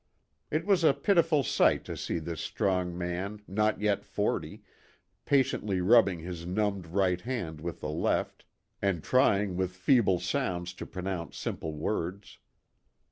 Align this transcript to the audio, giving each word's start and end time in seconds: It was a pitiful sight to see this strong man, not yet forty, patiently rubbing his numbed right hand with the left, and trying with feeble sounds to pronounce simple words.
It 0.49 0.65
was 0.65 0.83
a 0.83 0.95
pitiful 0.95 1.43
sight 1.43 1.85
to 1.85 1.95
see 1.95 2.17
this 2.17 2.41
strong 2.41 2.97
man, 2.97 3.43
not 3.47 3.79
yet 3.79 4.03
forty, 4.03 4.63
patiently 5.25 5.79
rubbing 5.79 6.21
his 6.21 6.43
numbed 6.43 6.87
right 6.87 7.21
hand 7.21 7.61
with 7.61 7.81
the 7.81 7.89
left, 7.91 8.43
and 8.81 9.03
trying 9.03 9.55
with 9.57 9.75
feeble 9.75 10.19
sounds 10.19 10.73
to 10.73 10.87
pronounce 10.87 11.37
simple 11.37 11.73
words. 11.75 12.39